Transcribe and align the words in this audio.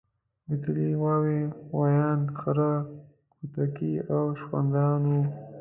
د 0.47 0.49
کلي 0.63 0.89
غواوې، 0.99 1.41
غوایان، 1.69 2.19
خره 2.39 2.71
کوټکي 3.35 3.93
او 4.13 4.23
سخوندران 4.39 5.01
وو. 5.11 5.21